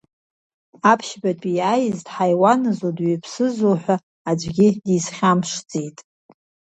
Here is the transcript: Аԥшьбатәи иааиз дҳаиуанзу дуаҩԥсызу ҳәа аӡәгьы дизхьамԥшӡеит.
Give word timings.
Аԥшьбатәи 0.91 1.55
иааиз 1.57 1.97
дҳаиуанзу 2.05 2.91
дуаҩԥсызу 2.97 3.75
ҳәа 3.81 3.95
аӡәгьы 4.29 4.67
дизхьамԥшӡеит. 4.85 5.97